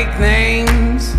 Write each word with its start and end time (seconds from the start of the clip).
fake 0.00 0.18
names 0.18 1.14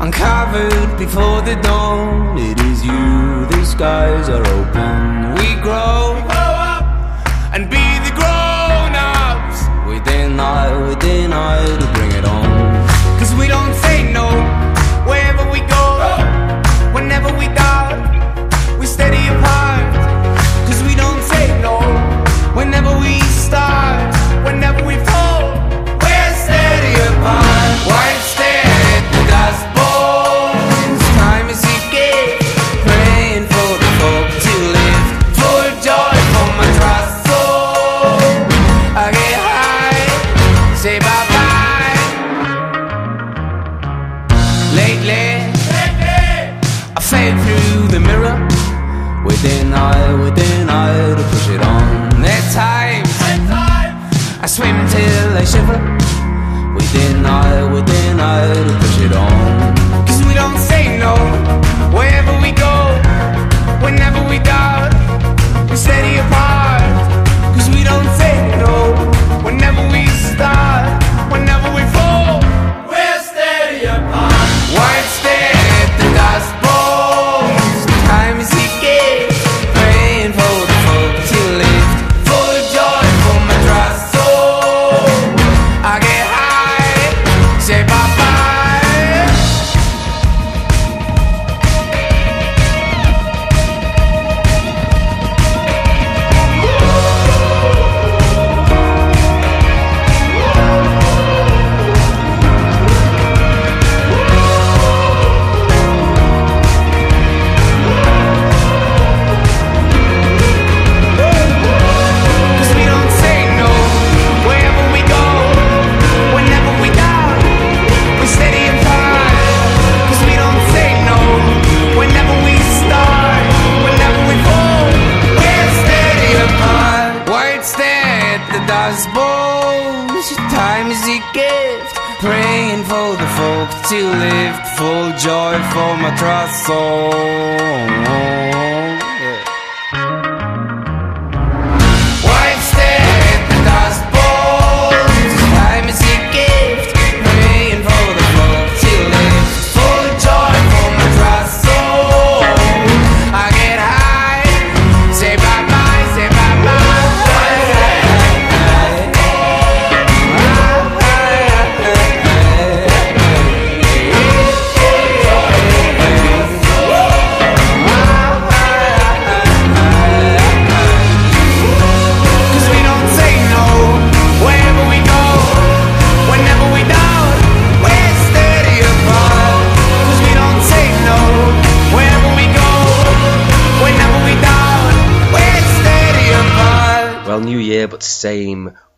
uncovered 0.00 0.98
before 0.98 1.42
the 1.42 1.56
dawn. 1.62 2.38
It 2.38 2.58
is 2.60 2.84
you, 2.84 3.46
the 3.46 3.64
skies 3.66 4.28
are 4.30 4.46
open. 4.58 5.05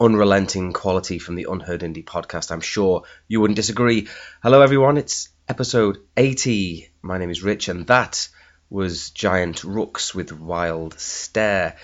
Unrelenting 0.01 0.73
quality 0.73 1.19
from 1.19 1.35
the 1.35 1.47
Unheard 1.51 1.81
Indie 1.81 2.05
podcast. 2.05 2.51
I'm 2.51 2.61
sure 2.61 3.03
you 3.27 3.41
wouldn't 3.41 3.57
disagree. 3.57 4.09
Hello, 4.43 4.61
everyone. 4.61 4.97
It's 4.97 5.29
episode 5.49 5.99
80. 6.17 6.89
My 7.03 7.19
name 7.19 7.31
is 7.31 7.43
Rich, 7.43 7.69
and 7.69 7.87
that 7.89 8.29
was 8.71 9.11
Giant 9.11 9.65
Rooks 9.65 10.15
with 10.15 10.33
Wild 10.33 10.99
Stare. 10.99 11.77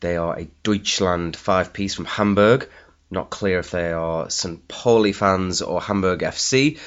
They 0.00 0.16
are 0.16 0.38
a 0.38 0.48
Deutschland 0.62 1.36
five 1.36 1.72
piece 1.72 1.94
from 1.94 2.06
Hamburg. 2.06 2.68
Not 3.10 3.30
clear 3.30 3.60
if 3.60 3.70
they 3.70 3.92
are 3.92 4.30
St. 4.30 4.66
Pauli 4.66 5.12
fans 5.12 5.62
or 5.62 5.80
Hamburg 5.80 6.20
FC. 6.20 6.80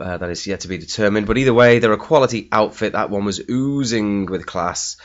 Uh, 0.00 0.16
that 0.16 0.30
is 0.30 0.46
yet 0.46 0.60
to 0.60 0.68
be 0.68 0.78
determined. 0.78 1.26
But 1.26 1.38
either 1.38 1.54
way, 1.54 1.78
they're 1.78 1.92
a 1.92 1.98
quality 1.98 2.48
outfit. 2.50 2.94
That 2.94 3.10
one 3.10 3.24
was 3.24 3.40
oozing 3.48 4.26
with 4.26 4.46
class. 4.46 4.96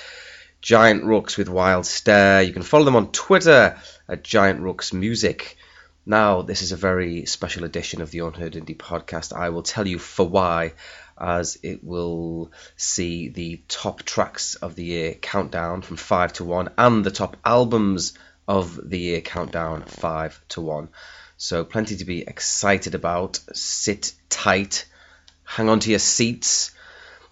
Giant 0.62 1.04
Rooks 1.04 1.38
with 1.38 1.50
Wild 1.50 1.88
Stare. 1.88 2.44
You 2.44 2.54
can 2.54 2.62
follow 2.62 2.86
them 2.86 2.96
on 2.96 3.12
Twitter 3.12 3.80
at 4.08 4.24
Giant 4.24 4.62
Rooks 4.62 4.94
Music. 4.94 5.58
Now, 6.06 6.44
this 6.44 6.62
is 6.62 6.72
a 6.72 6.78
very 6.78 7.26
special 7.26 7.64
edition 7.64 8.00
of 8.02 8.12
the 8.12 8.20
Unheard 8.20 8.54
Indie 8.54 8.78
podcast. 8.78 9.34
I 9.36 9.50
will 9.50 9.64
tell 9.64 9.88
you 9.88 9.98
for 9.98 10.28
why, 10.28 10.74
as 11.20 11.58
it 11.64 11.84
will 11.84 12.52
see 12.78 13.30
the 13.30 13.62
top 13.68 14.04
tracks 14.04 14.54
of 14.54 14.76
the 14.76 14.84
year 14.84 15.14
countdown 15.16 15.82
from 15.82 15.98
5 15.98 16.34
to 16.34 16.46
1 16.46 16.70
and 16.78 17.04
the 17.04 17.12
top 17.12 17.38
albums 17.44 18.14
of 18.48 18.80
the 18.88 19.00
year 19.00 19.22
countdown 19.22 19.82
5 19.84 20.42
to 20.50 20.62
1. 20.62 20.90
So, 21.38 21.64
plenty 21.64 21.98
to 21.98 22.06
be 22.06 22.22
excited 22.22 22.94
about. 22.94 23.40
Sit 23.54 24.14
tight, 24.30 24.86
hang 25.44 25.70
on 25.70 25.80
to 25.80 25.90
your 25.90 26.00
seats. 26.00 26.72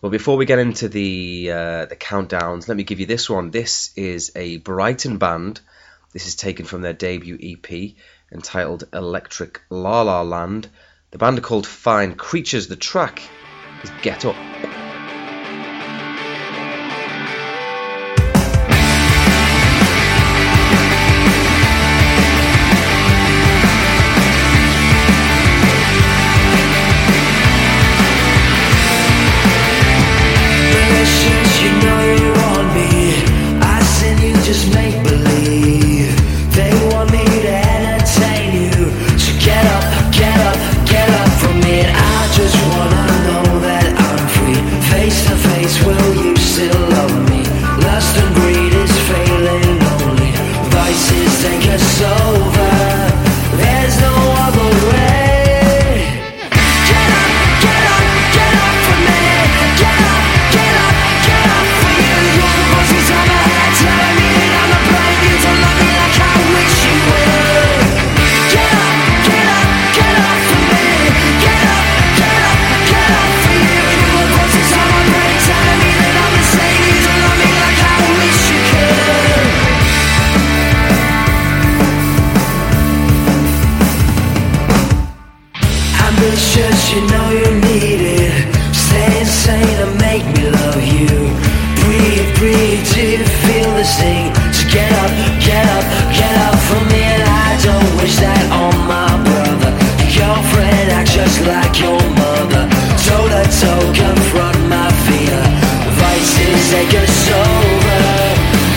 Well, 0.01 0.11
before 0.11 0.37
we 0.37 0.45
get 0.45 0.59
into 0.59 0.87
the 0.87 1.51
uh, 1.51 1.85
the 1.85 1.97
countdowns, 1.97 2.69
let 2.69 2.77
me 2.77 2.83
give 2.83 3.01
you 3.01 3.05
this 3.05 3.29
one. 3.29 3.51
This 3.51 3.91
is 3.97 4.31
a 4.33 4.57
Brighton 4.57 5.17
band. 5.17 5.59
This 6.13 6.25
is 6.25 6.35
taken 6.35 6.65
from 6.65 6.81
their 6.81 6.93
debut 6.93 7.37
EP 7.41 7.95
entitled 8.31 8.85
Electric 8.93 9.61
La 9.69 10.03
La 10.03 10.21
Land. 10.21 10.69
The 11.11 11.17
band 11.17 11.39
are 11.39 11.41
called 11.41 11.67
Fine 11.67 12.15
Creatures. 12.15 12.67
The 12.67 12.77
track 12.77 13.21
is 13.83 13.91
Get 14.01 14.23
Up. 14.23 14.35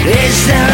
Is 0.04 0.48
there 0.48 0.71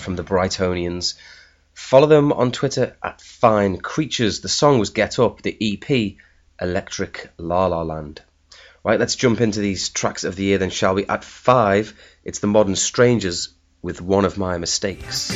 from 0.00 0.16
the 0.16 0.24
Brightonians. 0.24 1.14
Follow 1.74 2.06
them 2.06 2.32
on 2.32 2.50
Twitter 2.50 2.96
at 3.02 3.20
Fine 3.20 3.78
Creatures. 3.78 4.40
The 4.40 4.48
song 4.48 4.78
was 4.78 4.90
Get 4.90 5.18
Up, 5.18 5.42
the 5.42 5.56
EP 5.60 6.16
Electric 6.60 7.30
La 7.38 7.66
La 7.66 7.82
Land. 7.82 8.22
Right, 8.82 8.98
let's 8.98 9.16
jump 9.16 9.40
into 9.40 9.60
these 9.60 9.90
tracks 9.90 10.24
of 10.24 10.36
the 10.36 10.44
year 10.44 10.58
then, 10.58 10.70
shall 10.70 10.94
we? 10.94 11.06
At 11.06 11.22
five, 11.22 11.94
it's 12.24 12.38
the 12.38 12.46
Modern 12.46 12.76
Strangers 12.76 13.50
with 13.82 14.00
One 14.00 14.24
of 14.24 14.38
My 14.38 14.58
Mistakes. 14.58 15.30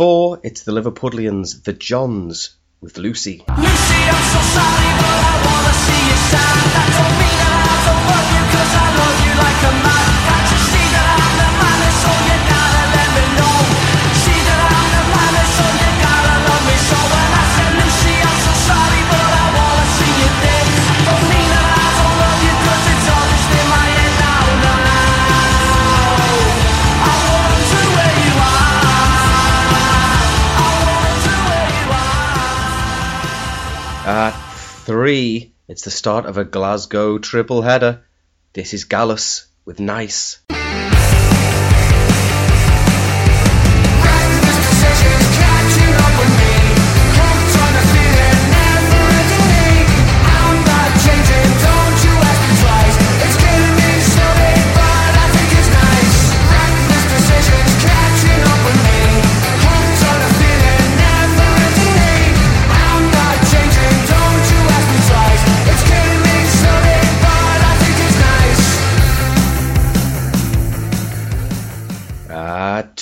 four, 0.00 0.40
it's 0.42 0.62
the 0.62 0.72
Liverpudlians, 0.72 1.64
the 1.64 1.74
Johns, 1.74 2.56
with 2.80 2.96
Lucy. 2.96 3.44
Lucy 3.58 4.00
At 34.10 34.32
three, 34.32 35.52
it's 35.68 35.84
the 35.84 35.90
start 35.92 36.26
of 36.26 36.36
a 36.36 36.42
Glasgow 36.42 37.18
triple 37.18 37.62
header. 37.62 38.02
This 38.52 38.74
is 38.74 38.82
Gallus 38.82 39.46
with 39.64 39.78
Nice. 39.78 40.40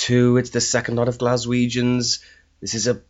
It's 0.09 0.49
the 0.49 0.59
second 0.59 0.95
lot 0.95 1.07
of 1.07 1.19
Glaswegians. 1.19 2.23
This 2.61 2.73
is 2.73 2.87
a 2.87 3.01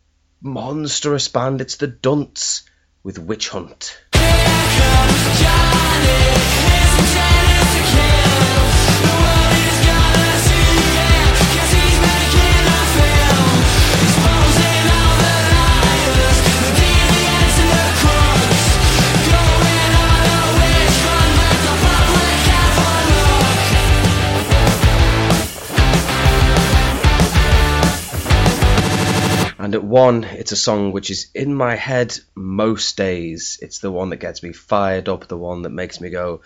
monstrous 0.42 1.28
band. 1.28 1.62
It's 1.62 1.76
the 1.76 1.88
Dunts 1.88 2.64
with 3.02 3.18
Witch 3.18 3.48
Hunt. 3.48 3.98
And 29.70 29.76
at 29.76 29.84
one, 29.84 30.24
it's 30.24 30.50
a 30.50 30.56
song 30.56 30.90
which 30.90 31.10
is 31.10 31.30
in 31.32 31.54
my 31.54 31.76
head 31.76 32.18
most 32.34 32.96
days. 32.96 33.56
It's 33.62 33.78
the 33.78 33.92
one 33.92 34.10
that 34.10 34.16
gets 34.16 34.42
me 34.42 34.52
fired 34.52 35.08
up, 35.08 35.28
the 35.28 35.36
one 35.36 35.62
that 35.62 35.70
makes 35.70 36.00
me 36.00 36.10
go 36.10 36.40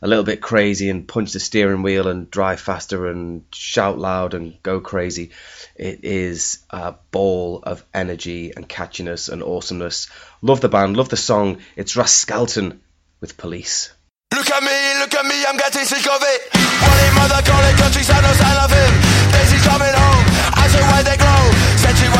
a 0.00 0.08
little 0.08 0.24
bit 0.24 0.40
crazy 0.40 0.88
and 0.88 1.06
punch 1.06 1.32
the 1.32 1.38
steering 1.38 1.82
wheel 1.82 2.08
and 2.08 2.30
drive 2.30 2.60
faster 2.60 3.10
and 3.10 3.44
shout 3.52 3.98
loud 3.98 4.32
and 4.32 4.56
go 4.62 4.80
crazy. 4.80 5.32
It 5.76 6.02
is 6.04 6.60
a 6.70 6.94
ball 7.10 7.62
of 7.62 7.84
energy 7.92 8.54
and 8.56 8.66
catchiness 8.66 9.28
and 9.28 9.42
awesomeness. 9.42 10.08
Love 10.40 10.62
the 10.62 10.70
band, 10.70 10.96
love 10.96 11.10
the 11.10 11.18
song. 11.18 11.58
It's 11.76 11.94
Rascalton 11.94 12.80
with 13.20 13.36
Police. 13.36 13.92
Look 14.32 14.50
at 14.50 14.62
me, 14.62 14.98
look 14.98 15.12
at 15.12 15.26
me, 15.26 15.44
I'm 15.44 15.58
getting 15.58 15.84
sick 15.84 16.06
of 16.10 16.22
it. 16.22 16.40
One 16.54 17.14
mother, 17.16 17.42
call 17.44 17.62
it 17.68 17.76
country, 17.76 18.02
sound 18.02 18.22
no 18.22 18.32
him. 18.32 18.92
This 19.30 19.52
is 19.52 19.62
coming 19.62 19.92
home, 19.92 20.24
I 20.56 20.68
see 20.68 20.80
why 20.80 21.02
they 21.02 21.18
glow. 21.18 21.71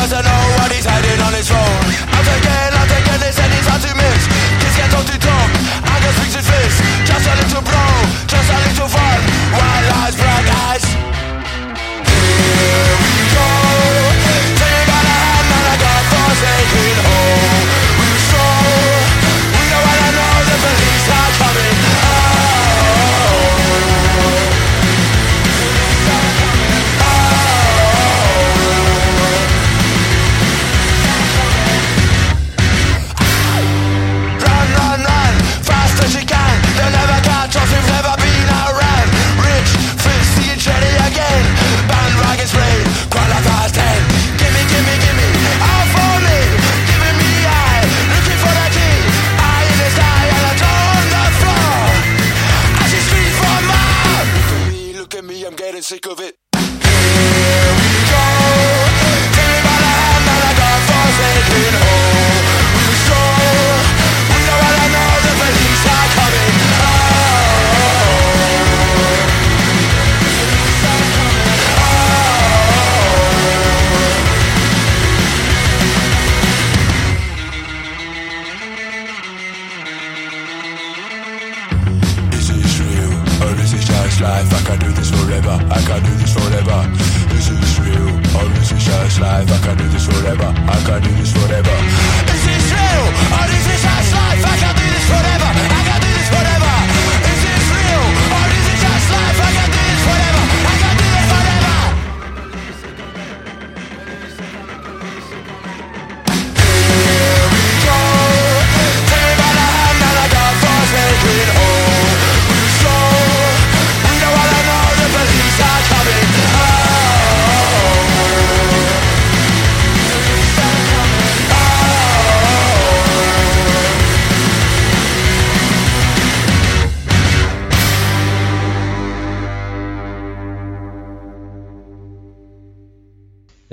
To 0.03 0.21
know 0.21 0.43
what 0.59 0.69
he's 0.69 0.85
hiding 0.85 1.21
on 1.23 1.33
his 1.33 1.47
phone. 1.47 1.57
Out 2.11 2.27
again, 2.37 2.73
out 2.75 2.91
again, 2.91 3.19
they 3.23 3.31
said 3.31 3.49
he's 3.49 3.65
hard 3.65 3.81
to 3.81 3.95
miss. 3.95 4.27
Kids 4.59 4.75
get 4.75 4.91
told 4.91 5.07
to 5.07 5.17
talk, 5.17 5.49
anger 5.79 6.11
speaks 6.19 6.35
his 6.35 6.45
fist. 6.45 6.83
Just 7.07 7.25
a 7.25 7.33
little 7.39 7.63
bro, 7.63 7.81
just 8.27 8.51
a 8.51 8.57
little 8.67 8.89
fun. 8.89 9.02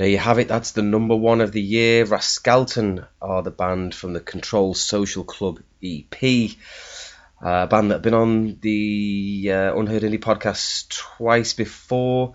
There 0.01 0.09
you 0.09 0.17
have 0.17 0.39
it. 0.39 0.49
That's 0.49 0.71
the 0.71 0.81
number 0.81 1.15
one 1.15 1.43
of 1.43 1.53
the 1.53 1.61
year. 1.61 2.07
Rascalton 2.07 3.07
are 3.21 3.43
the 3.43 3.51
band 3.51 3.95
from 3.95 4.15
the 4.15 4.21
Control 4.21 4.73
Social 4.73 5.25
Club 5.25 5.61
EP. 5.85 6.17
Uh, 7.45 7.65
a 7.65 7.67
band 7.67 7.91
that 7.91 7.97
have 7.97 8.03
been 8.03 8.15
on 8.15 8.57
the 8.63 9.51
uh, 9.53 9.79
Unheard 9.79 10.03
Indie 10.03 10.19
podcast 10.19 10.89
twice 10.89 11.53
before. 11.53 12.35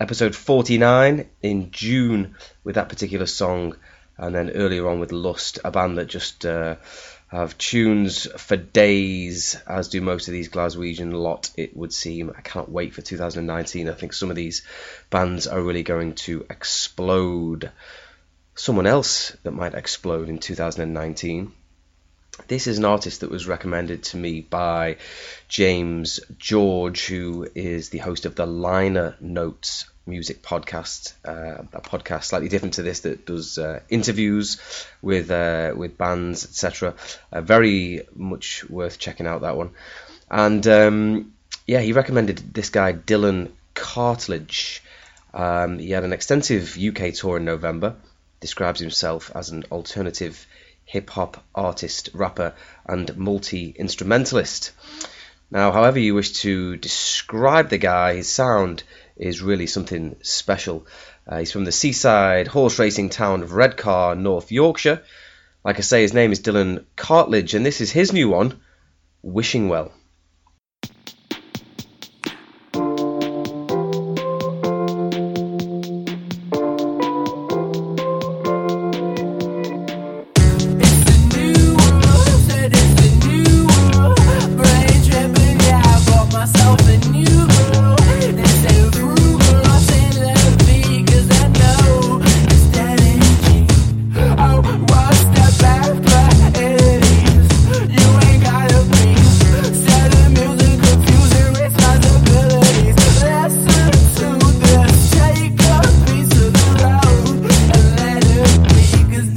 Episode 0.00 0.34
49 0.34 1.30
in 1.40 1.70
June 1.70 2.34
with 2.64 2.74
that 2.74 2.88
particular 2.88 3.26
song, 3.26 3.76
and 4.18 4.34
then 4.34 4.50
earlier 4.50 4.88
on 4.88 4.98
with 4.98 5.12
Lust, 5.12 5.60
a 5.64 5.70
band 5.70 5.98
that 5.98 6.08
just 6.08 6.44
uh, 6.44 6.74
have 7.36 7.58
tunes 7.58 8.26
for 8.40 8.56
days, 8.56 9.56
as 9.66 9.88
do 9.88 10.00
most 10.00 10.28
of 10.28 10.32
these 10.32 10.48
Glaswegian 10.48 11.12
lot, 11.12 11.50
it 11.56 11.76
would 11.76 11.92
seem. 11.92 12.32
I 12.36 12.40
can't 12.40 12.68
wait 12.68 12.94
for 12.94 13.02
2019. 13.02 13.88
I 13.88 13.92
think 13.94 14.12
some 14.12 14.30
of 14.30 14.36
these 14.36 14.62
bands 15.10 15.46
are 15.46 15.60
really 15.60 15.82
going 15.82 16.14
to 16.14 16.46
explode. 16.48 17.70
Someone 18.54 18.86
else 18.86 19.36
that 19.42 19.50
might 19.50 19.74
explode 19.74 20.28
in 20.28 20.38
2019. 20.38 21.52
This 22.48 22.66
is 22.66 22.78
an 22.78 22.84
artist 22.84 23.20
that 23.20 23.30
was 23.30 23.46
recommended 23.46 24.02
to 24.04 24.16
me 24.16 24.40
by 24.40 24.96
James 25.48 26.20
George, 26.38 27.06
who 27.06 27.48
is 27.54 27.90
the 27.90 27.98
host 27.98 28.26
of 28.26 28.34
the 28.34 28.46
Liner 28.46 29.16
Notes 29.20 29.86
music 30.06 30.42
podcast, 30.42 31.14
uh, 31.26 31.62
a 31.72 31.80
podcast 31.80 32.24
slightly 32.24 32.48
different 32.48 32.74
to 32.74 32.82
this 32.82 33.00
that 33.00 33.26
does 33.26 33.58
uh, 33.58 33.80
interviews 33.88 34.60
with 35.00 35.30
uh, 35.30 35.72
with 35.76 35.96
bands, 35.96 36.44
etc. 36.44 36.94
Uh, 37.32 37.40
very 37.40 38.02
much 38.14 38.68
worth 38.68 38.98
checking 38.98 39.26
out 39.26 39.42
that 39.42 39.56
one. 39.56 39.70
And 40.30 40.66
um, 40.66 41.32
yeah, 41.66 41.80
he 41.80 41.92
recommended 41.92 42.38
this 42.54 42.70
guy 42.70 42.92
Dylan 42.92 43.50
Cartlidge. 43.74 44.80
Um, 45.32 45.78
he 45.78 45.90
had 45.90 46.04
an 46.04 46.12
extensive 46.12 46.78
UK 46.78 47.14
tour 47.14 47.38
in 47.38 47.44
November. 47.44 47.96
Describes 48.40 48.80
himself 48.80 49.32
as 49.34 49.50
an 49.50 49.64
alternative 49.72 50.46
hip 50.84 51.08
hop 51.10 51.42
artist, 51.54 52.10
rapper, 52.12 52.54
and 52.86 53.16
multi 53.16 53.74
instrumentalist. 53.76 54.72
Now, 55.54 55.70
however 55.70 56.00
you 56.00 56.16
wish 56.16 56.32
to 56.40 56.76
describe 56.76 57.68
the 57.68 57.78
guy, 57.78 58.14
his 58.14 58.28
sound 58.28 58.82
is 59.16 59.40
really 59.40 59.68
something 59.68 60.16
special. 60.20 60.84
Uh, 61.28 61.38
he's 61.38 61.52
from 61.52 61.64
the 61.64 61.70
seaside 61.70 62.48
horse 62.48 62.80
racing 62.80 63.10
town 63.10 63.44
of 63.44 63.52
Redcar, 63.52 64.16
North 64.16 64.50
Yorkshire. 64.50 65.04
Like 65.64 65.78
I 65.78 65.82
say, 65.82 66.02
his 66.02 66.12
name 66.12 66.32
is 66.32 66.40
Dylan 66.40 66.86
Cartlidge, 66.96 67.54
and 67.54 67.64
this 67.64 67.80
is 67.80 67.92
his 67.92 68.12
new 68.12 68.28
one, 68.28 68.60
Wishing 69.22 69.68
Well. 69.68 69.92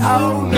Oh, 0.09 0.47
baby. 0.49 0.56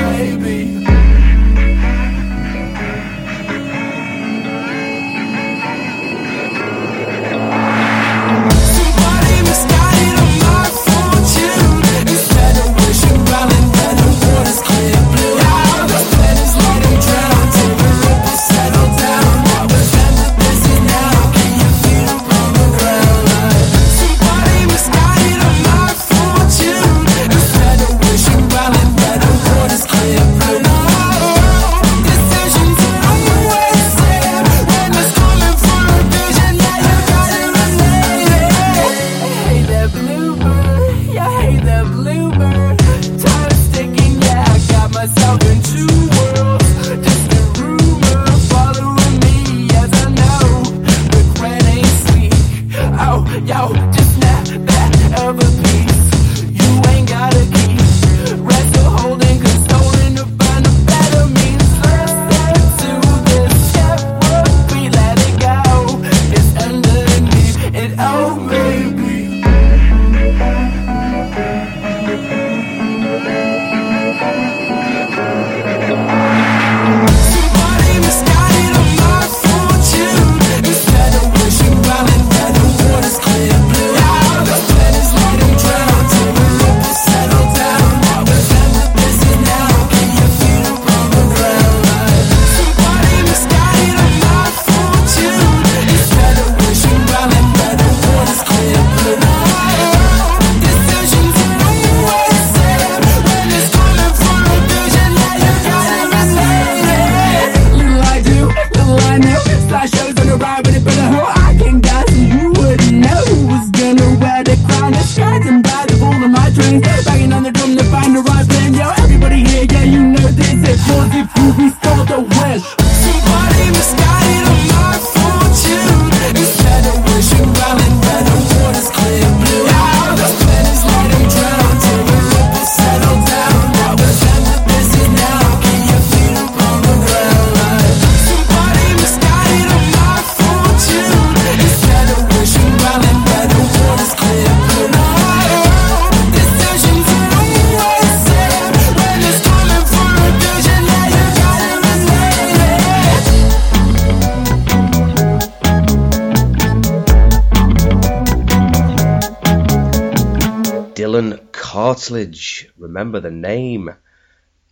Cartlidge. 161.90 162.70
Remember 162.78 163.20
the 163.20 163.32
name. 163.32 163.96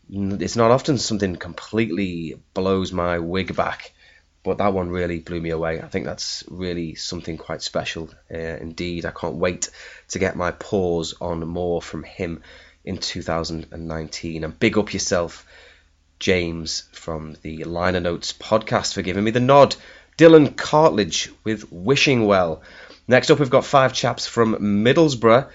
It's 0.08 0.56
not 0.56 0.70
often 0.70 1.00
something 1.00 1.36
completely 1.36 2.40
blows 2.54 2.94
my 2.94 3.18
wig 3.18 3.56
back, 3.56 3.92
but 4.44 4.60
that 4.60 4.74
one 4.74 4.90
really 4.90 5.20
blew 5.20 5.42
me 5.42 5.50
away. 5.50 5.82
I 5.82 5.88
think 5.88 6.06
that's 6.06 6.44
really 6.48 6.94
something 6.94 7.38
quite 7.38 7.64
special 7.64 8.10
uh, 8.32 8.38
indeed. 8.38 9.06
I 9.06 9.12
can't 9.12 9.36
wait 9.36 9.72
to 10.10 10.20
get 10.20 10.36
my 10.36 10.52
paws 10.52 11.16
on 11.20 11.40
more 11.48 11.82
from 11.82 12.04
him 12.04 12.44
in 12.86 13.00
2019. 13.00 14.44
And 14.44 14.60
big 14.60 14.78
up 14.78 14.94
yourself, 14.94 15.44
James 16.20 16.88
from 16.92 17.36
the 17.42 17.64
Liner 17.64 18.00
Notes 18.00 18.32
podcast, 18.32 18.94
for 18.94 19.02
giving 19.02 19.24
me 19.24 19.32
the 19.32 19.40
nod. 19.40 19.76
Dylan 20.20 20.56
Cartlidge 20.56 21.32
with 21.44 21.72
Wishing 21.72 22.28
Well. 22.28 22.62
Next 23.08 23.32
up, 23.32 23.40
we've 23.40 23.50
got 23.50 23.66
five 23.66 23.94
chaps 23.94 24.28
from 24.28 24.84
Middlesbrough. 24.84 25.50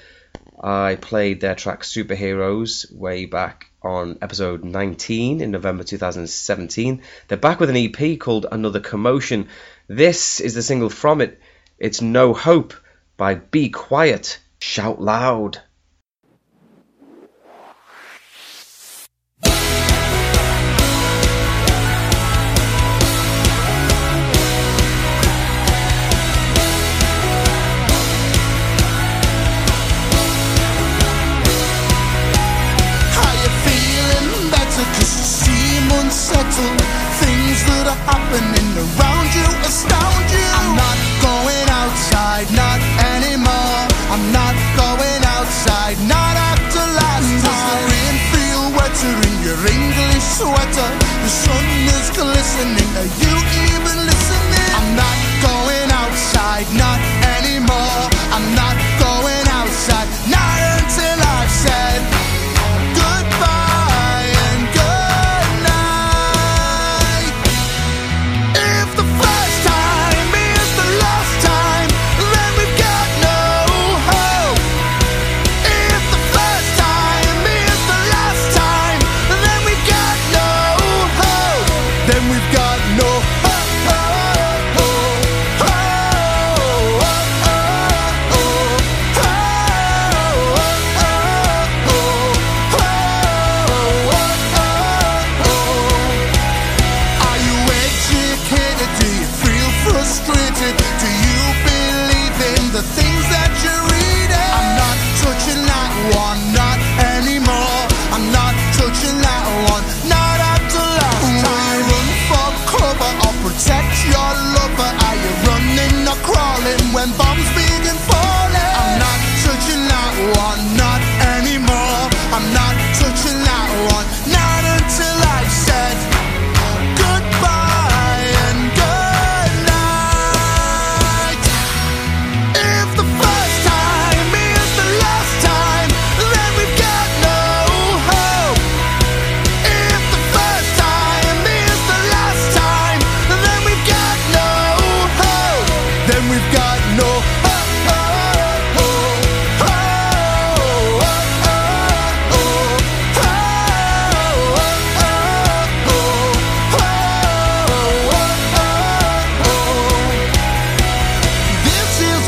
I 0.63 0.95
played 0.95 1.41
their 1.41 1.57
track 1.57 1.83
Superheroes 1.83 2.93
way 2.95 3.27
back 3.27 3.73
on 3.83 4.19
episode 4.23 4.63
19 4.63 5.41
in 5.41 5.51
November 5.51 5.83
2017. 5.83 7.03
They're 7.27 7.37
back 7.37 7.59
with 7.59 7.69
an 7.69 7.77
EP 7.77 8.19
called 8.21 8.47
Another 8.51 8.79
Commotion. 8.79 9.49
This 9.89 10.39
is 10.39 10.55
the 10.55 10.63
single 10.63 10.89
from 10.89 11.21
it. 11.21 11.41
It's 11.79 12.01
No 12.01 12.33
Hope 12.33 12.75
by 13.17 13.35
Be 13.35 13.71
Quiet, 13.71 14.39
Shout 14.61 15.01
Loud. 15.01 15.61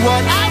What 0.04 0.22
I 0.22 0.43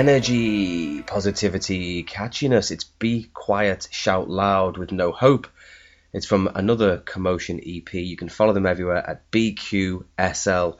Energy, 0.00 1.02
positivity, 1.02 2.02
catchiness. 2.04 2.70
It's 2.70 2.84
Be 2.84 3.28
Quiet, 3.34 3.86
Shout 3.90 4.30
Loud 4.30 4.78
with 4.78 4.92
No 4.92 5.12
Hope. 5.12 5.46
It's 6.14 6.24
from 6.24 6.50
another 6.54 6.96
Commotion 6.96 7.60
EP. 7.62 7.92
You 7.92 8.16
can 8.16 8.30
follow 8.30 8.54
them 8.54 8.64
everywhere 8.64 9.06
at 9.06 9.30
BQSL. 9.30 10.78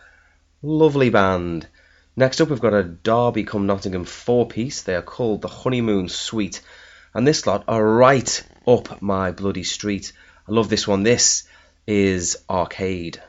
Lovely 0.63 1.11
band. 1.11 1.69
Next 2.17 2.41
up, 2.41 2.49
we've 2.49 2.63
got 2.63 2.73
a 2.73 2.83
Derby 2.83 3.45
come 3.45 3.67
Nottingham 3.67 4.07
four 4.07 4.49
piece. 4.49 4.81
They 4.85 4.95
are 4.95 5.03
called 5.03 5.43
the 5.43 5.49
Honeymoon 5.49 6.09
Suite, 6.09 6.63
and 7.13 7.29
this 7.29 7.47
lot 7.47 7.65
are 7.69 7.85
right 7.85 8.43
up 8.67 9.03
my 9.03 9.33
bloody 9.33 9.65
street. 9.65 10.15
I 10.49 10.53
love 10.53 10.71
this 10.71 10.89
one. 10.89 11.03
This 11.03 11.47
is 11.87 12.39
Arcade. 12.49 13.23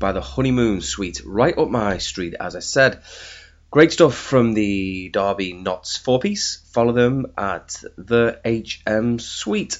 By 0.00 0.12
the 0.12 0.22
Honeymoon 0.22 0.80
Suite, 0.80 1.20
right 1.24 1.56
up 1.56 1.68
my 1.68 1.98
street, 1.98 2.34
as 2.40 2.56
I 2.56 2.60
said. 2.60 3.02
Great 3.70 3.92
stuff 3.92 4.16
from 4.16 4.54
the 4.54 5.10
Derby 5.10 5.52
Notts 5.52 5.96
four 5.96 6.18
piece. 6.18 6.62
Follow 6.72 6.92
them 6.92 7.26
at 7.38 7.76
the 7.96 8.40
HM 8.44 9.18
Suite. 9.18 9.78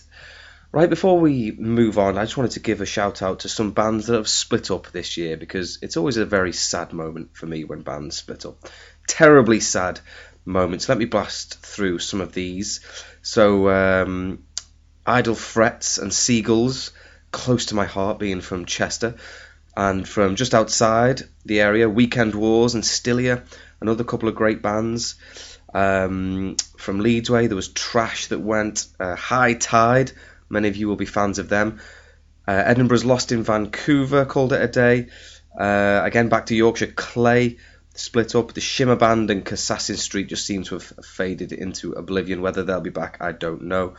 Right 0.72 0.90
before 0.90 1.18
we 1.18 1.52
move 1.52 1.98
on, 1.98 2.18
I 2.18 2.24
just 2.24 2.36
wanted 2.36 2.52
to 2.52 2.60
give 2.60 2.82
a 2.82 2.86
shout 2.86 3.22
out 3.22 3.40
to 3.40 3.48
some 3.48 3.72
bands 3.72 4.06
that 4.06 4.14
have 4.14 4.28
split 4.28 4.70
up 4.70 4.92
this 4.92 5.16
year 5.16 5.38
because 5.38 5.78
it's 5.80 5.96
always 5.96 6.18
a 6.18 6.26
very 6.26 6.52
sad 6.52 6.92
moment 6.92 7.30
for 7.32 7.46
me 7.46 7.64
when 7.64 7.80
bands 7.80 8.18
split 8.18 8.44
up. 8.44 8.68
Terribly 9.08 9.58
sad 9.58 10.00
moments. 10.44 10.88
Let 10.88 10.98
me 10.98 11.06
blast 11.06 11.60
through 11.60 11.98
some 11.98 12.20
of 12.20 12.34
these. 12.34 12.80
So, 13.22 13.70
um, 13.70 14.44
Idle 15.06 15.34
Frets 15.34 15.96
and 15.96 16.12
Seagulls, 16.12 16.92
close 17.32 17.66
to 17.66 17.74
my 17.74 17.86
heart, 17.86 18.18
being 18.18 18.42
from 18.42 18.66
Chester, 18.66 19.16
and 19.80 20.06
from 20.06 20.36
just 20.36 20.54
outside 20.54 21.22
the 21.46 21.62
area, 21.62 21.88
Weekend 21.88 22.34
Wars 22.34 22.74
and 22.74 22.84
Stilia, 22.84 23.44
another 23.80 24.04
couple 24.04 24.28
of 24.28 24.34
great 24.34 24.60
bands. 24.60 25.14
Um, 25.72 26.56
from 26.76 27.00
Leeds 27.00 27.30
way, 27.30 27.46
there 27.46 27.56
was 27.56 27.68
Trash 27.68 28.26
that 28.26 28.40
went, 28.40 28.86
uh, 29.00 29.16
High 29.16 29.54
Tide, 29.54 30.12
many 30.50 30.68
of 30.68 30.76
you 30.76 30.86
will 30.86 30.96
be 30.96 31.06
fans 31.06 31.38
of 31.38 31.48
them. 31.48 31.80
Uh, 32.46 32.62
Edinburgh's 32.66 33.06
Lost 33.06 33.32
in 33.32 33.42
Vancouver 33.42 34.26
called 34.26 34.52
it 34.52 34.60
a 34.60 34.68
day. 34.68 35.06
Uh, 35.58 36.02
again, 36.04 36.28
back 36.28 36.44
to 36.46 36.54
Yorkshire, 36.54 36.92
Clay 36.94 37.56
split 37.94 38.34
up. 38.34 38.52
The 38.52 38.60
Shimmer 38.60 38.96
Band 38.96 39.30
and 39.30 39.46
Kassassin 39.46 39.96
Street 39.96 40.28
just 40.28 40.44
seem 40.44 40.62
to 40.64 40.74
have 40.74 40.92
faded 41.02 41.52
into 41.52 41.92
oblivion. 41.92 42.42
Whether 42.42 42.64
they'll 42.64 42.82
be 42.82 42.90
back, 42.90 43.16
I 43.22 43.32
don't 43.32 43.62
know. 43.62 43.94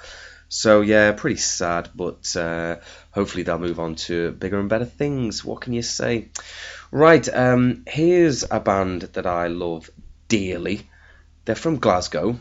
So 0.54 0.82
yeah, 0.82 1.14
pretty 1.14 1.38
sad, 1.38 1.92
but 1.96 2.36
uh, 2.36 2.76
hopefully 3.12 3.44
they'll 3.44 3.58
move 3.58 3.80
on 3.80 3.96
to 3.96 4.34
bigger 4.34 4.60
and 4.60 4.68
better 4.68 4.84
things. 4.84 5.46
What 5.46 5.62
can 5.62 5.72
you 5.72 5.82
say? 5.82 6.28
Right, 6.92 7.26
um, 7.34 7.86
here's 7.88 8.44
a 8.52 8.60
band 8.60 9.04
that 9.14 9.26
I 9.26 9.48
love 9.48 9.90
dearly. 10.28 10.90
They're 11.46 11.56
from 11.56 11.78
Glasgow, 11.78 12.38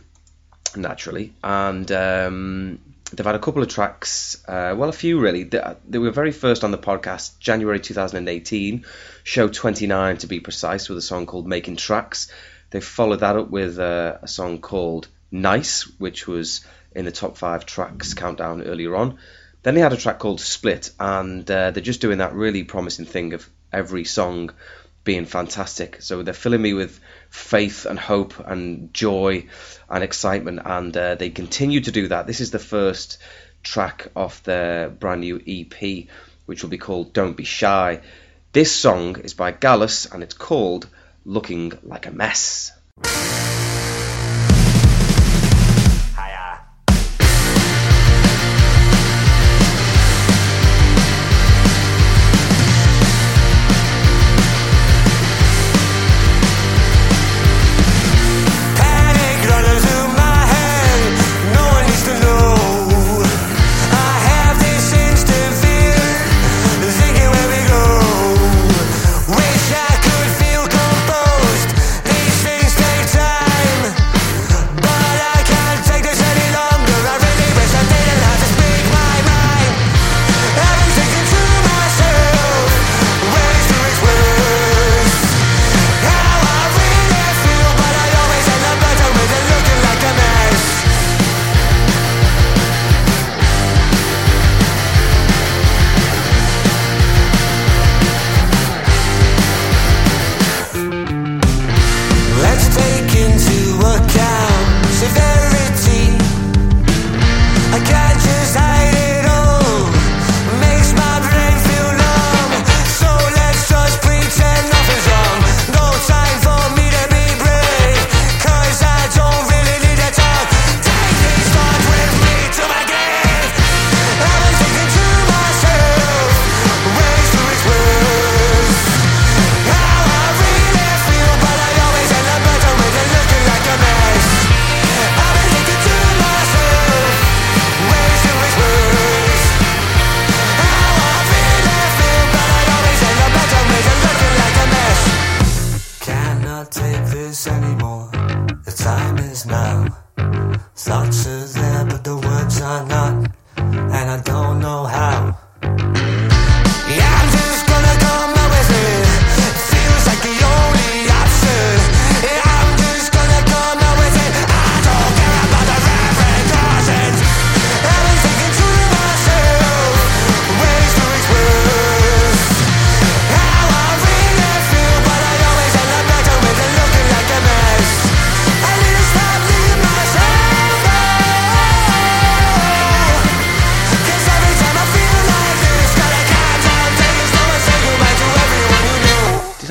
naturally, 0.74 1.34
and 1.44 1.90
um, 1.92 2.80
they've 3.12 3.24
had 3.24 3.36
a 3.36 3.38
couple 3.38 3.62
of 3.62 3.68
tracks, 3.68 4.42
uh, 4.48 4.74
well, 4.76 4.88
a 4.88 4.92
few 4.92 5.20
really. 5.20 5.44
They, 5.44 5.62
they 5.88 5.98
were 5.98 6.10
very 6.10 6.32
first 6.32 6.64
on 6.64 6.72
the 6.72 6.78
podcast, 6.78 7.38
January 7.38 7.78
2018, 7.78 8.86
show 9.22 9.46
29 9.46 10.16
to 10.16 10.26
be 10.26 10.40
precise, 10.40 10.88
with 10.88 10.98
a 10.98 11.02
song 11.02 11.26
called 11.26 11.46
Making 11.46 11.76
Tracks. 11.76 12.28
They 12.70 12.80
followed 12.80 13.20
that 13.20 13.36
up 13.36 13.50
with 13.50 13.78
uh, 13.78 14.18
a 14.20 14.26
song 14.26 14.60
called 14.60 15.06
Nice, 15.30 15.82
which 16.00 16.26
was 16.26 16.62
in 16.94 17.04
the 17.04 17.12
top 17.12 17.36
five 17.36 17.66
tracks 17.66 18.14
countdown 18.14 18.62
earlier 18.62 18.96
on. 18.96 19.18
Then 19.62 19.74
they 19.74 19.80
had 19.80 19.92
a 19.92 19.96
track 19.96 20.18
called 20.18 20.40
Split, 20.40 20.90
and 20.98 21.48
uh, 21.50 21.70
they're 21.70 21.82
just 21.82 22.00
doing 22.00 22.18
that 22.18 22.32
really 22.32 22.64
promising 22.64 23.04
thing 23.04 23.34
of 23.34 23.48
every 23.72 24.04
song 24.04 24.50
being 25.04 25.26
fantastic. 25.26 26.00
So 26.00 26.22
they're 26.22 26.34
filling 26.34 26.62
me 26.62 26.74
with 26.74 26.98
faith 27.28 27.86
and 27.86 27.98
hope 27.98 28.38
and 28.38 28.92
joy 28.92 29.46
and 29.88 30.02
excitement, 30.02 30.60
and 30.64 30.96
uh, 30.96 31.14
they 31.14 31.30
continue 31.30 31.80
to 31.80 31.92
do 31.92 32.08
that. 32.08 32.26
This 32.26 32.40
is 32.40 32.50
the 32.50 32.58
first 32.58 33.18
track 33.62 34.08
off 34.16 34.42
their 34.42 34.88
brand 34.88 35.20
new 35.20 35.40
EP, 35.46 36.06
which 36.46 36.62
will 36.62 36.70
be 36.70 36.78
called 36.78 37.12
Don't 37.12 37.36
Be 37.36 37.44
Shy. 37.44 38.00
This 38.52 38.72
song 38.72 39.20
is 39.20 39.34
by 39.34 39.52
Gallus 39.52 40.06
and 40.06 40.22
it's 40.22 40.34
called 40.34 40.88
Looking 41.24 41.72
Like 41.82 42.06
a 42.06 42.10
Mess. 42.10 42.72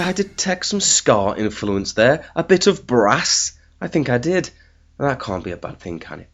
I 0.10 0.12
detect 0.12 0.66
some 0.66 0.82
ska 0.82 1.36
influence 1.38 1.94
there? 1.94 2.26
A 2.36 2.44
bit 2.44 2.66
of 2.66 2.88
brass? 2.88 3.56
I 3.80 3.90
think 3.90 4.10
I 4.10 4.18
did. 4.18 4.50
That 4.98 5.20
can't 5.20 5.44
be 5.44 5.52
a 5.52 5.58
bad 5.58 5.80
thing, 5.80 6.00
can 6.00 6.22
it? 6.22 6.30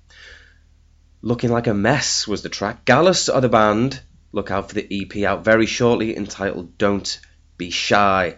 Looking 1.21 1.49
Like 1.49 1.67
a 1.67 1.73
Mess 1.73 2.25
was 2.25 2.41
the 2.41 2.47
track. 2.47 2.85
Gallus 2.85 3.27
are 3.27 3.41
the 3.41 3.49
band. 3.49 3.99
Look 4.31 4.49
out 4.49 4.69
for 4.69 4.75
the 4.75 4.87
EP 4.89 5.25
out 5.25 5.43
very 5.43 5.65
shortly 5.65 6.15
entitled 6.15 6.77
Don't 6.77 7.19
Be 7.57 7.69
Shy. 7.69 8.37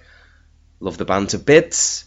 Love 0.80 0.98
the 0.98 1.06
band 1.06 1.30
to 1.30 1.38
bits. 1.38 2.06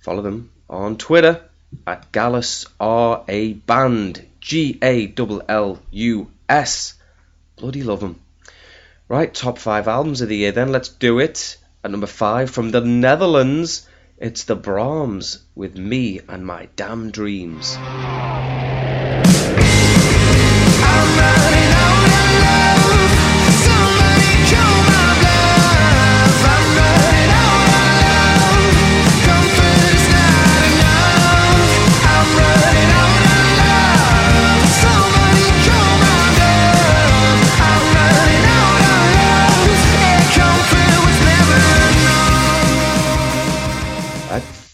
Follow 0.00 0.20
them 0.20 0.52
on 0.68 0.98
Twitter 0.98 1.42
at 1.86 2.12
Gallus 2.12 2.66
R 2.78 3.24
A 3.28 3.54
Band. 3.54 4.26
G 4.40 4.78
A 4.82 5.10
L 5.16 5.42
L 5.48 5.78
U 5.90 6.30
S. 6.50 6.92
Bloody 7.56 7.82
love 7.82 8.00
them. 8.00 8.20
Right, 9.08 9.32
top 9.32 9.56
five 9.56 9.88
albums 9.88 10.20
of 10.20 10.28
the 10.28 10.36
year 10.36 10.52
then. 10.52 10.70
Let's 10.70 10.90
do 10.90 11.18
it. 11.18 11.56
At 11.82 11.92
number 11.92 12.06
five 12.06 12.50
from 12.50 12.72
the 12.72 12.82
Netherlands, 12.82 13.88
it's 14.18 14.44
the 14.44 14.54
Brahms 14.54 15.38
with 15.54 15.78
Me 15.78 16.20
and 16.28 16.44
My 16.44 16.68
Damn 16.76 17.10
Dreams. 17.10 17.74
At 17.78 18.30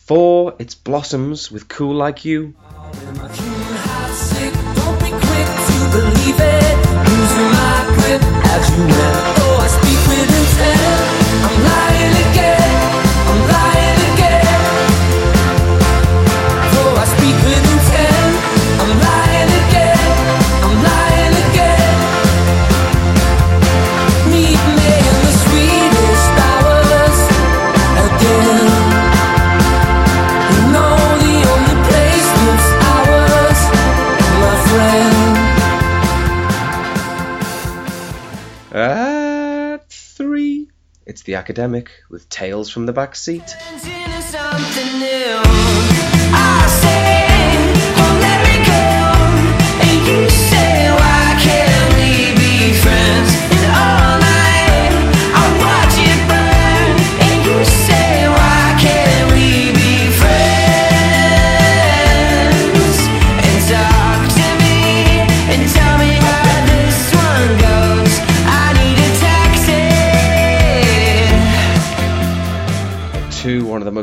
four, 0.06 0.54
it's 0.60 0.76
Blossoms 0.76 1.50
with 1.50 1.66
Cool 1.66 1.96
Like 1.96 2.24
You. 2.24 2.54
Academic 41.46 42.02
with 42.10 42.28
Tales 42.28 42.68
from 42.68 42.86
the 42.86 42.92
Back 42.92 43.14
Seat. 43.14 43.54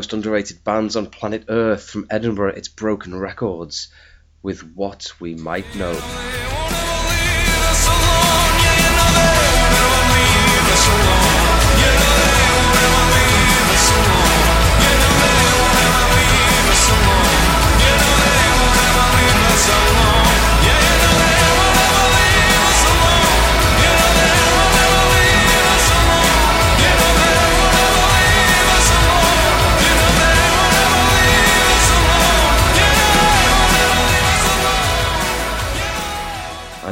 Most 0.04 0.12
underrated 0.12 0.62
bands 0.64 0.96
on 0.96 1.06
planet 1.06 1.46
Earth 1.48 1.88
from 1.88 2.06
Edinburgh. 2.10 2.52
It's 2.56 2.68
Broken 2.68 3.18
Records 3.18 3.88
with 4.42 4.60
What 4.74 5.10
We 5.18 5.34
Might 5.34 5.64
Know. 5.76 5.94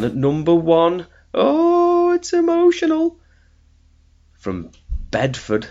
At 0.04 0.14
number 0.14 0.54
one, 0.54 1.06
oh, 1.32 2.12
it's 2.12 2.32
emotional. 2.32 3.18
From 4.34 4.72
Bedford, 5.10 5.68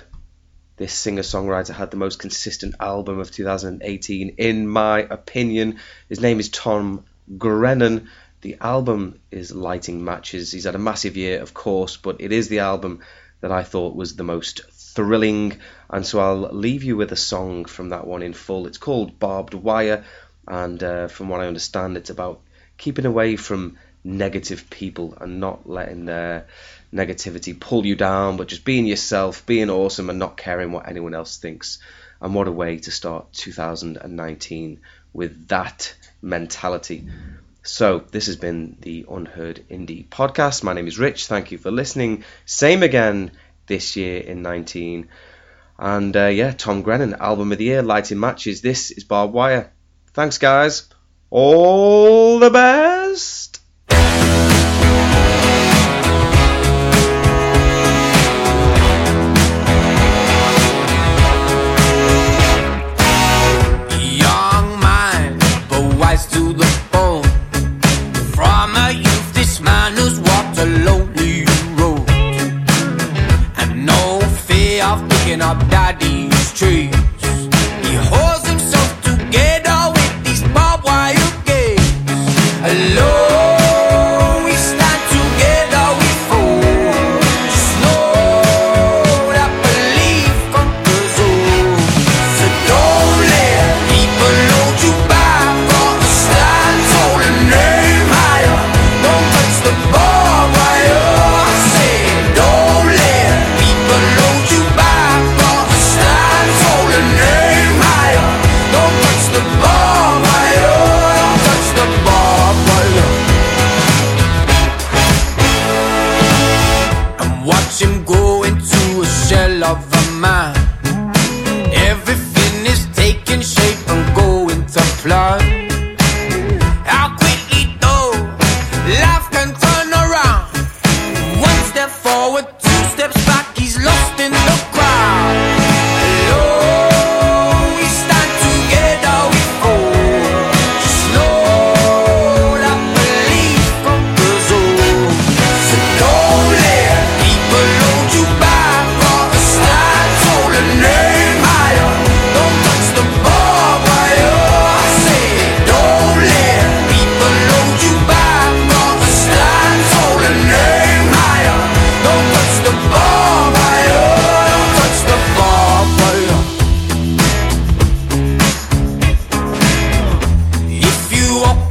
this 0.77 0.93
singer 0.93 1.21
songwriter 1.21 1.73
had 1.73 1.91
the 1.91 1.97
most 1.97 2.19
consistent 2.19 2.75
album 2.79 3.19
of 3.19 3.31
2018, 3.31 4.35
in 4.37 4.67
my 4.67 4.99
opinion. 4.99 5.79
His 6.09 6.19
name 6.19 6.39
is 6.39 6.49
Tom 6.49 7.05
Grennan. 7.37 8.09
The 8.41 8.57
album 8.61 9.19
is 9.29 9.53
Lighting 9.53 10.03
Matches. 10.03 10.51
He's 10.51 10.63
had 10.63 10.75
a 10.75 10.79
massive 10.79 11.17
year, 11.17 11.41
of 11.41 11.53
course, 11.53 11.97
but 11.97 12.21
it 12.21 12.31
is 12.31 12.47
the 12.47 12.59
album 12.59 13.01
that 13.41 13.51
I 13.51 13.63
thought 13.63 13.95
was 13.95 14.15
the 14.15 14.23
most 14.23 14.61
thrilling. 14.71 15.59
And 15.89 16.05
so 16.05 16.19
I'll 16.19 16.53
leave 16.53 16.83
you 16.83 16.97
with 16.97 17.11
a 17.11 17.17
song 17.17 17.65
from 17.65 17.89
that 17.89 18.07
one 18.07 18.23
in 18.23 18.33
full. 18.33 18.65
It's 18.65 18.77
called 18.77 19.19
Barbed 19.19 19.53
Wire, 19.53 20.05
and 20.47 20.81
uh, 20.81 21.07
from 21.07 21.29
what 21.29 21.41
I 21.41 21.47
understand, 21.47 21.97
it's 21.97 22.09
about 22.09 22.41
keeping 22.77 23.05
away 23.05 23.35
from 23.35 23.77
negative 24.03 24.69
people 24.69 25.17
and 25.19 25.39
not 25.39 25.69
letting 25.69 26.05
their 26.05 26.47
negativity 26.93 27.57
pull 27.57 27.85
you 27.85 27.95
down, 27.95 28.37
but 28.37 28.47
just 28.47 28.65
being 28.65 28.85
yourself, 28.85 29.45
being 29.45 29.69
awesome, 29.69 30.09
and 30.09 30.19
not 30.19 30.37
caring 30.37 30.71
what 30.71 30.87
anyone 30.87 31.13
else 31.13 31.37
thinks. 31.37 31.79
And 32.19 32.35
what 32.35 32.47
a 32.47 32.51
way 32.51 32.77
to 32.77 32.91
start 32.91 33.33
2019 33.33 34.79
with 35.13 35.47
that 35.47 35.95
mentality. 36.21 37.07
So, 37.63 38.03
this 38.11 38.25
has 38.25 38.37
been 38.37 38.77
the 38.81 39.05
Unheard 39.09 39.63
Indie 39.69 40.07
podcast. 40.07 40.63
My 40.63 40.73
name 40.73 40.87
is 40.87 40.99
Rich. 40.99 41.27
Thank 41.27 41.51
you 41.51 41.57
for 41.57 41.71
listening. 41.71 42.23
Same 42.45 42.81
again 42.83 43.31
this 43.67 43.95
year 43.95 44.19
in 44.19 44.41
19. 44.41 45.09
And 45.77 46.15
uh, 46.15 46.27
yeah, 46.27 46.51
Tom 46.51 46.81
Grennan, 46.81 47.15
album 47.15 47.51
of 47.51 47.57
the 47.57 47.65
year, 47.65 47.81
Lighting 47.81 48.19
Matches. 48.19 48.61
This 48.61 48.91
is 48.91 49.03
Barbed 49.03 49.33
Wire. 49.33 49.71
Thanks, 50.13 50.37
guys. 50.37 50.89
All 51.29 52.39
the 52.39 52.49
best. 52.49 53.60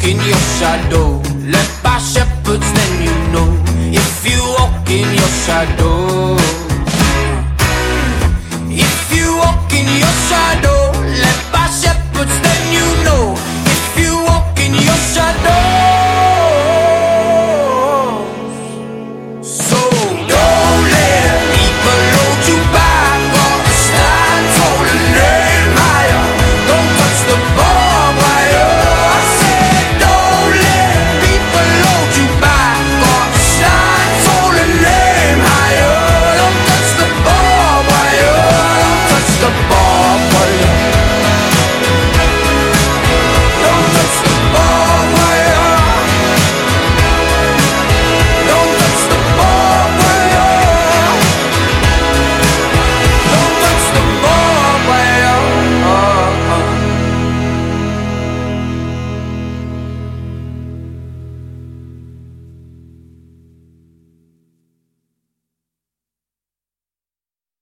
walk 0.00 0.08
in 0.08 0.16
your 0.16 0.38
shadow, 0.58 1.20
led 1.50 1.68
by 1.82 1.98
shepherds, 1.98 2.72
then 2.72 3.02
you 3.02 3.32
know. 3.32 3.64
If 3.92 4.26
you 4.26 4.42
walk 4.58 4.88
in 4.88 5.08
your 5.14 5.28
shadow. 5.44 6.09